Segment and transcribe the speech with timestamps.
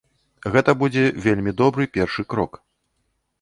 [0.53, 2.59] Гэта будзе вельмі добры першы крок.